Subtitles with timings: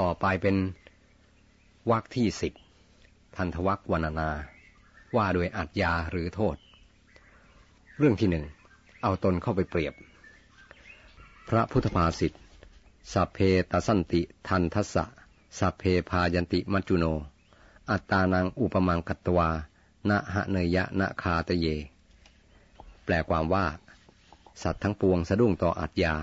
[0.00, 0.56] ต่อไปเป็น
[1.90, 2.52] วรรคที่สิบ
[3.36, 4.30] ทันทวักวรรณนา
[5.16, 6.56] ว่าโดยอัจยาหรือโทษ
[7.98, 8.44] เรื่องที่หนึ่ง
[9.02, 9.94] เอาตนเข้าไปเปรียบ
[11.48, 12.32] พระพุทธภาษิต
[13.12, 13.38] สัพเพ
[13.70, 15.04] ตสันติทันทัสสะ
[15.58, 17.04] สัพเพพายันติมัจจุโน
[17.90, 19.50] อัตตานังอุปมังกัตวา
[20.08, 21.66] นะหะเนยะนะคาตเย
[23.04, 23.66] แปลความว่า
[24.62, 26.14] สัตว์ทั้งปวงสะดุ้งต่ออัจยา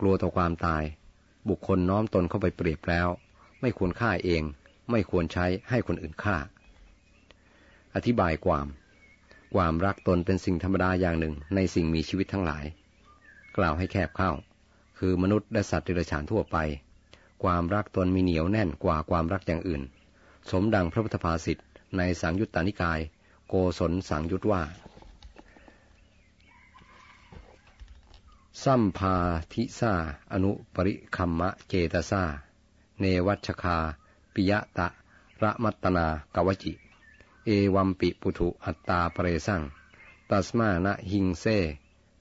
[0.00, 0.84] กลัวต่อความตาย
[1.48, 3.08] บุคคลน้อมตนเข้าไปเปรียบแล้ว
[3.60, 4.42] ไม่ควรฆ่าเอง
[4.90, 6.36] ไม่ควรใช้ให้คนอื่นฆ่า
[7.94, 8.66] อธิบายความ
[9.54, 12.64] ความรักตนเป็นสิ่งธรรมดาอย่างหนึ่งในสิ่งมีชีวิตทั้งหลาย
[13.56, 14.30] กล่าวให้แคบเข้า
[14.98, 16.56] คือมนุษย์และสัตว์เดรัจฉานทั่วไป
[17.44, 19.82] ความรักตนมีเหนียวแน่นกว่าความรักอย่างอื่น
[20.50, 21.58] สมดังพระพุทธภาษิต
[21.96, 23.00] ในสังยุตตานิกาย
[23.48, 24.62] โกศลสังยุตว่า
[28.62, 29.16] สัมภา
[29.52, 29.94] ทิซา
[30.32, 32.22] อนุปริคัมมะเจตซา
[33.00, 33.78] เนวัชคา
[34.34, 34.88] ปิยะตะ
[35.42, 36.72] ระมัตนากวจิ
[37.44, 39.62] เอวัมปิปุถุอัตตาเปรสัง
[40.30, 41.44] ตัสมานะหิงเซ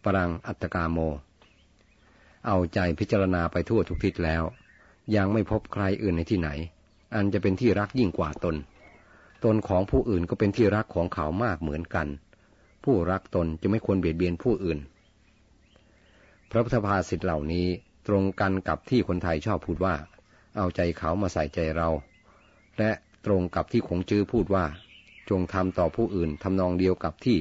[0.03, 0.97] ปรังอัตกาโม
[2.45, 4.43] เอาใจพิจารณาไปทั่วทุกทิศแล้ว
[5.15, 6.49] ยังไม่พบใครอื่นในที่ไหน
[7.15, 8.55] อันจะเป็นที่รักยิ่งกว่าตน
[9.43, 12.07] ตนของผู้อื่นก็เป็นที่รักของเขามากเหมือนกัน
[12.83, 14.79] ผู้รักตนจะไม่ควรเบียดเบียนผู้อื่น
[16.55, 17.67] พระพุทธภาษิตเหล่านี้
[18.07, 19.95] ตรงกันกับที่คนไทยชอบพูดว่า
[20.57, 21.89] เอาใจเขามาใส่ใจเรา
[22.77, 22.91] และ
[23.25, 24.65] ตรงกับที่ขงจื้อพูดว่า
[25.29, 27.37] จงทำต่อผู้อื่นทำนองเดียวกับที่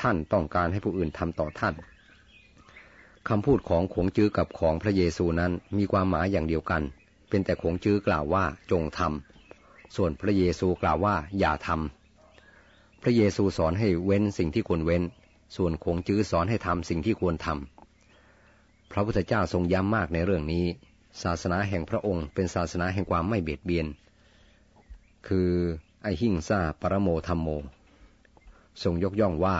[0.00, 1.74] ท่านต้องการให้ผู้อื่นทำต่อท่าน
[3.28, 6.82] คำพูดของขงจื้อกับของพระเยซูนั้นมีความหมายอย่างเดียวกัน
[7.28, 15.02] เป็นแต่ขงจื้อกล่าวว่าจงทำส่วนพระเยซูกล่าวว่าอย่าทำพระเยซูสอนให้เว้นสิ่งที่ควรเว้น
[15.56, 17.75] ส่วนคงจื้อสอนให้ทำสิ่งที่ควรทำ
[18.90, 20.64] พระพุทธเจ้าทรงย้ำมากในเรื่องนี้
[21.22, 23.86] ศาสนาแห่งพระองค์เป็นศาสนาแห่งความไม่เบียดเบียน
[25.28, 25.50] คือ
[26.02, 27.48] ไอหิงซาปรโมธรรมโม
[28.82, 29.56] ทรงยกย่องว่า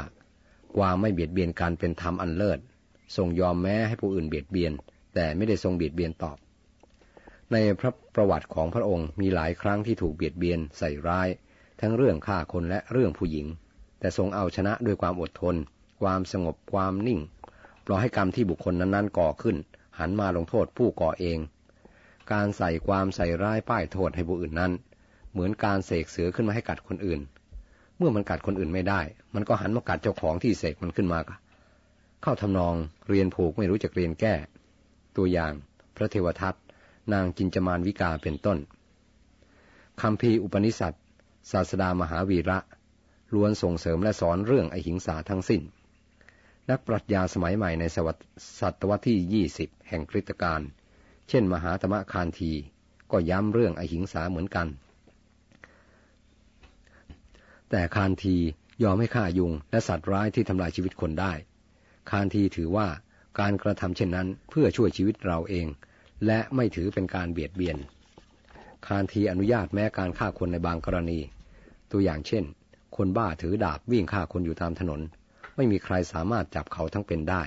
[0.77, 2.59] ความไม่เบียดเบียนการเป็นธรรมอันเลิศ
[3.17, 4.73] ทรงยอมแม้ให้ผู้อื่นเบียดเบียน
[5.15, 6.37] แต่ไม่ได้ทรงเบียดเบียนตอบ
[7.53, 11.29] ในพระประวัติของพระองค์มีหลายครั้งที่ถูกเบียดเบียนใส่ร้าย
[11.81, 13.47] ทั้งเรื่องฆ่าคนและเรื่องผู้หญิง
[14.01, 15.57] แต่ทรงเอาชนะด้วยความอดทน
[16.03, 17.21] ความสงบความนิ่ง
[17.87, 19.57] ปล่อให้กรรมที่บุคคลนั้นๆก่อขึ้น
[19.99, 21.39] หันมาลงโทษผู้ก่อเอง
[22.33, 24.73] การใส่ความใส่ร้ายป้ายโทษให้ผู้อื่นนั้น
[25.33, 27.21] เหมือนการเสกเสือขึ้นมาให้กัดคนอื่น
[27.99, 29.01] เมื่อมันกัดคนอื่นไม่ได้
[29.35, 31.21] มันก็หันมากัดเจ้าของที่เสกมันขึ้นมา
[32.23, 32.75] เข้าทำนอง
[33.09, 34.35] เรียนผูกไม่รู้จักเรียนแก้
[35.17, 35.53] ตัวอย่าง
[35.97, 36.55] พระเทวทัต
[37.13, 38.59] นางจินจมานวิกาเป็นต้น
[40.03, 40.95] คำพีอุปนิสัต
[41.51, 42.59] ศาสดามหาวีระ
[43.35, 45.63] ล้วนส่งเสริมและสอนเรื่องอหิงสาทั้งสิ้น
[46.71, 50.61] นักปรัชญาสมัยใหม่ในศตวรรษที่ยี่สิบแห่งคริสตกาล
[51.29, 52.53] เช่น มหาธรรมคานที
[53.13, 54.69] ก็ย้ำเรื่องอหิงสาเหมือนกัน
[57.71, 58.37] แต่คานที
[58.83, 61.33] ยอมให้ฆ่ายุงและสัตว์ร้ายที่ทำลายชีวิตคนได้
[62.11, 62.89] คานทีถือว่า
[63.41, 65.67] การกระทำเช่นนั้นเพื่อช่วยชีวิตเราเอง
[66.27, 67.77] และไม่ถือเป็นการเบียดเบียน
[68.87, 71.19] คานทีอนุญาตแม้การฆ่าคนในบางกรณี
[71.91, 72.45] ตัวอย่างเช่น
[72.97, 75.01] คนบ้าถือดาบวิ่งฆ่าคนอยู่ตามถนน
[75.57, 77.43] ไม่มีใครสามารถจับเขาทั้งเป็นได้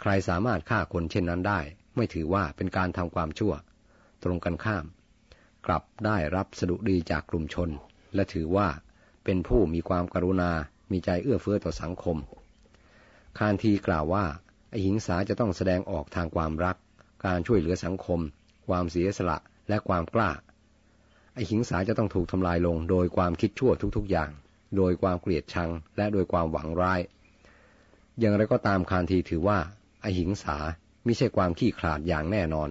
[0.00, 1.60] ใครสามารถฆ่าคนเช่นนั้นได้
[1.96, 3.52] ไม่ถือว่าเป็นการทำความชั่ว
[4.22, 4.84] ตรงกันข้าม
[5.66, 7.70] กลับได้รับสดุดีจากกลุ่มชน
[8.14, 8.68] และถือว่า
[9.24, 10.52] เป็นผู้มีความกรุณา
[10.90, 12.16] มีใจเอื้อเฟื้อต่อสังคม
[13.38, 14.24] คานทีกล่าวว่า
[14.72, 16.76] อหิงสาจะต้องแสดงออกทางความรัก
[17.26, 18.20] การช่วยเหลือสังคม
[18.68, 20.30] ความเสียสละและความกล้า
[21.34, 24.30] ไอหิงสาจะต้องถูกทำลายลงโดยความคิดชั่วทุกๆอย่าง
[24.76, 27.00] โดยความเกลียดชังและโดยความหวังร้าย
[28.18, 29.58] อย่างไรก็ตามคานทีถือว่า
[30.00, 30.56] ไอหิงสา
[31.04, 32.70] ไม่ใช่ความขี้ขลาดอย่างแน่นอน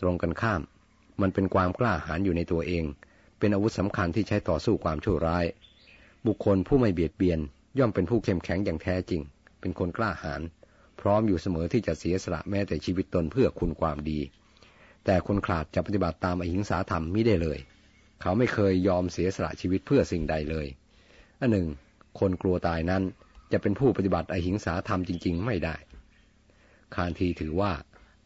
[0.00, 0.62] ตรงกันข้าม
[1.20, 2.84] มันเป็นความกล้าหาญอยู่ในตัวเอง
[3.38, 5.44] เป็นอาวุธสำคัญที่ใช้ต่อสู้ความชั่วร้าย
[6.26, 7.40] บุคคลผู้ไม่เบียดเบียน
[7.78, 9.22] ย่อมเป็นผู้เข้มแข็งอย่างแท้จริง
[9.60, 10.42] เป็นคนกล้าหาญ
[11.00, 14.20] พร้อมอยู่เสมอที่จะเสียสละแม้แต่ชีวิตตนเพื่อคุณความดี
[15.04, 17.58] แต่คนขลาดจะปฏิบัติตามอหิงสาธรรมไม่ได้เลย
[18.20, 20.66] เขาไม่เคยยอมเสียสละชีวิตเพื่อสิ่งใดเลย
[21.40, 21.68] อันหนึ่ง
[22.18, 23.02] คนกลัวตายนั้น
[23.52, 25.76] จะเป็นผู้ปฏิบัติอหิงสาธรรมจริง ๆ ไม่ได้
[26.94, 27.72] คานทีถือว่า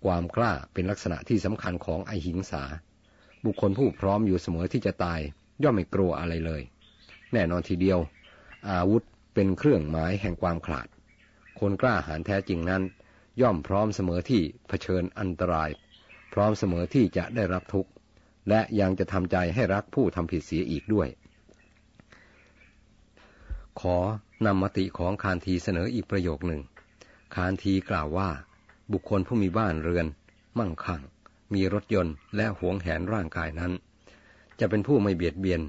[0.05, 2.65] ความกล้าเป็นลักษณะที่สำคัญของอหิงสา
[3.45, 5.21] บุคคลผู้พร้อมอยู่เสมอที่จะตาย
[5.63, 6.63] ย่อมไม่กลัวอะไรเลย
[7.33, 7.99] แน่นอนทีเดียว
[8.69, 9.03] อาวุธ
[9.35, 10.89] เป็นเครื่องหมายแห่งความขลาด
[11.61, 12.83] คนกล้าหาญแท้จริงนั้น
[13.41, 15.71] ย่อมพร้อมเสมอที่เผชิญอันตราย
[16.33, 17.91] พร้อมเสมอที่จะได้รับทุกข์
[18.49, 21.09] และยังจะทำใจให้รักผู้ทำผิดเสียอีกด้วย
[23.81, 23.97] ขอ
[24.47, 26.63] นำมติของคานทีเสนออีกประโยคหนึ่ง
[27.35, 28.31] คานทีกล่าวว่า
[28.93, 30.07] บุคคลผู้มีบ้านเรือน
[30.59, 31.03] มั่งคั่ง
[31.55, 33.73] มีรถยนต์และหวงแหนร่างกายนั้น
[34.61, 35.61] จะเป็นผู้ไม่เบียดเบียน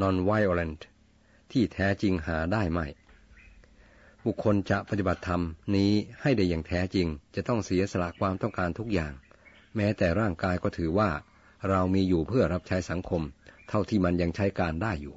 [0.00, 0.80] non-violent
[1.52, 2.80] ที่แท้จริงหาได้ไหม
[4.24, 5.42] บุคคลจะปฏิบัติธรรม
[5.76, 9.12] นี้ให้ได้อย่างแท้จริง จะต้องเสียสละความต้องการทุกอย่าง
[9.76, 11.10] แม้แต่ร่างกายก็ถือว่า
[11.68, 13.22] เรามีอยู่เพื่อรับใช้สังคม
[13.68, 15.16] เท่าที่มันยังใช้การได้อยู่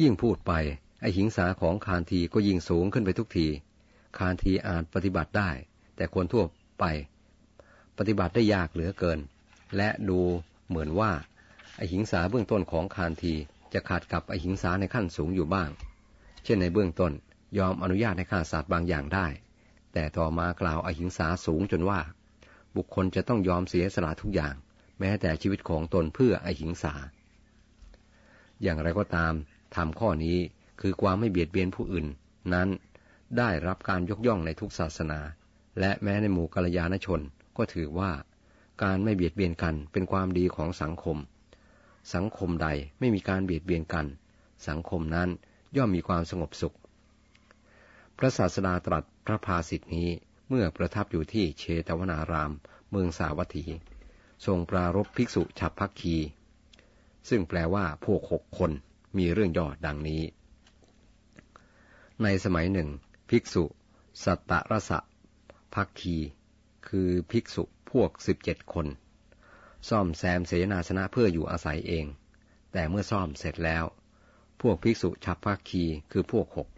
[0.00, 0.52] ยิ่งพูดไป
[1.00, 3.46] ไอหิงสาของคานทีก็ยิ่งสูงขึ้นไปทุกที
[4.18, 5.50] คานทีอาจปฏิบัติได้
[5.96, 6.44] แต่คนทั่ว
[6.80, 6.84] ไป
[7.98, 9.18] ปฏิบัติได้ยากเหลือเกิน
[9.76, 10.20] และดู
[10.68, 11.12] เหมือนว่า
[11.76, 13.34] ไอหิงสาเบื้องต้นของคานที
[13.72, 15.70] จะขาดกับไอหิงสาในขั้นสูงอยู่บ้าง
[16.44, 17.12] เช่นในเบื้องต้น
[17.58, 19.26] ยอมอนุญาตให้ฆ่าสัตว์บางอย่างได้
[19.92, 22.00] แต่ต่อมากล่าวไอหิงสาสูงจนว่า
[22.76, 24.54] บุคคลจะต้องยอมเสียสละทุกอย่าง
[25.00, 26.94] แม้แต่ชีวิตของตนเพื่อไอหิงสา
[28.62, 29.34] อย่างไรก็ตาม
[29.74, 30.38] ทำข้อนี้
[30.80, 32.06] คือความไม่เบียดเบียนผู้อื่น
[32.54, 32.68] นั้น
[33.38, 35.20] ได้รับการยกย่องในทุกศาสนา
[35.80, 37.20] และแม้ในหมู่กัลยาณชน
[37.56, 38.10] ก็ถือว่า
[38.82, 41.16] การไม่เบียดเบียนกันเป็นความดีของสังคม
[42.14, 42.68] สังคมใด
[42.98, 44.06] ไม่มีการเบียดเบียนกัน
[44.68, 45.28] สังคมนั้น
[45.76, 46.76] ย่อมมีความสงบสุข
[48.18, 50.08] พระศาสดาตรัสพระภาสิทธินี้
[50.48, 52.52] เมื่อประทับอยู่ที่เชตวนาราม
[52.90, 53.64] เมืองสาวัตถี
[54.46, 56.16] ทรงปรารบภิกษุฉับพักคี
[57.28, 58.70] ซึ่งแปลว่าพวกหกคน
[59.18, 60.22] มีเรื่องย่อดังนี้
[62.22, 62.88] ในสมัยหนึ่ง
[63.30, 63.64] ภิกษุ
[64.24, 64.98] สัตตรสะ
[65.74, 66.16] พักคี
[66.88, 68.86] คือภิกษุพวกสิบเจ็ดคน
[69.88, 72.06] ซ่อมแซมเสนาสนะเพื่ออยู่อาศัยเอง
[72.72, 73.84] แต่เมื่อซ่อมเสร็จแล้ว
[74.62, 76.68] พวกภิกษุฉับพักคีคือพวกหก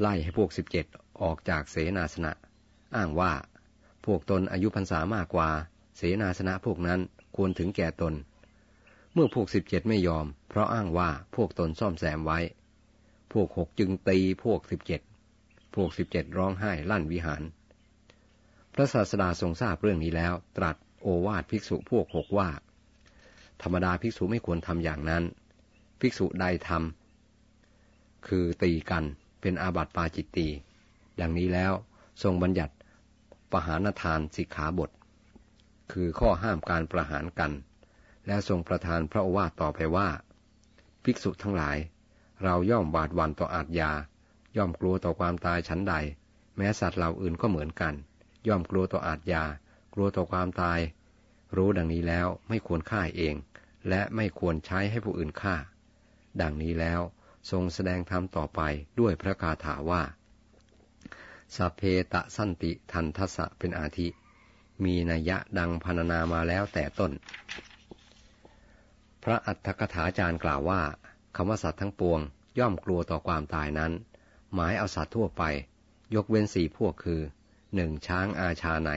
[0.00, 0.86] ไล่ให้พวกสิบเจ็ด
[1.22, 2.32] ออกจากเสนาสนะ
[2.96, 3.32] อ้างว่า
[4.06, 5.50] พวกตนอายุพรรษามากกว่า
[5.96, 7.00] เสนาสนะพวกนั้น
[7.36, 8.14] ควรถึงแก่ตน
[9.14, 12.38] เมื่อพวกสิบเจ็ดไม่ยอม เพราะอ้างว่าพวกตนซ่อมแซมไว้
[13.32, 15.00] พวกหกจึงตีพวกสิบเจ็ด
[15.74, 17.42] พวกสิบเจ็ดร้องไห้ลั่นวิหาร
[18.74, 22.48] พระศาสดาทรงทราบเรื่องนี้แล้ว ตรัสโอวาทภิกษุพวกหกว่า
[23.62, 25.24] ธรรมดาภิกษุไม่ควรทำอย่างนั้น
[26.00, 29.04] ภิกษุใดทำคือตีกัน
[29.40, 30.48] เป็นอาบัติปาจิตตี
[31.20, 31.72] ดังนี้แล้ว
[32.22, 32.74] ทรงบัญญัติ
[33.52, 34.90] ประหารทานสิกขาบท
[35.92, 37.52] คือข้อห้ามการประหารกัน
[38.26, 40.08] และทรงประทานพระโอวาทต่อไปว่า
[41.04, 41.78] ภิกษุทั้งหลาย
[42.42, 43.92] เราย่อมบาดวันต่ออาทยา
[44.56, 45.94] ย่อมกลัวต่อความตายชั้นใด
[46.56, 47.94] แม้สัตว์เหล่าอื่นก็เหมือนกัน
[48.48, 49.44] ย่อมกลัวต่ออาทยา
[49.94, 50.80] กลัวต่อความตาย
[51.56, 53.34] รู้ดังนี้แล้วไม่ควรฆ่าเอง
[53.88, 55.56] และไม่ควรใช้ให้ผู้อื่นฆ่า
[56.40, 57.00] ดังนี้แล้ว
[57.50, 58.60] ทรงแสดงธรรมต่อไป
[59.00, 60.02] ด้วยพระคาถาว่า
[61.56, 61.82] สัพเพ
[62.12, 64.08] ตะสันติทันทัสสะเป็นอาทิ
[64.84, 67.12] มีนัยยะดังพรรณนามาแล้วแต่ต้น
[69.22, 70.82] พระอัฏฐกถาจารย์กล่าวว่า
[71.36, 72.20] คำว่าสัตว์ทั้งปวง
[72.58, 73.92] ย่อมกลัวต่อความตายนั้น
[74.54, 75.42] หมายเอาสัตว์ทั่วไป
[76.14, 77.20] ยกเว้นสี่พวกคือ
[77.74, 78.90] หนึ่งช้างอาชาใน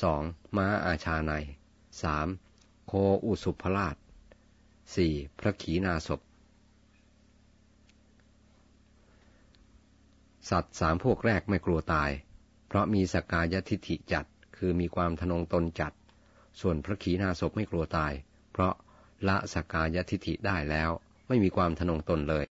[0.00, 0.22] สอง
[0.56, 1.32] ม้าอาชาใน
[2.02, 2.28] สาม
[2.86, 2.92] โค
[3.24, 3.96] อุสุภราช
[4.94, 6.20] สี่พระขีนาศพ
[10.50, 12.10] สัตว์สามพวกแรกไม่กลัวตาย
[12.66, 14.26] เพราะมีสกายทิฐิจัด
[14.56, 15.92] คือมีความทนงตนจัด
[16.60, 18.12] ส่วนพระขีณาสพไม่กลัวตาย
[18.52, 18.74] เพราะ
[19.28, 20.90] ละสกกายทิฐิได้แล้ว
[21.28, 22.40] ไม่มีความทนงตนเลย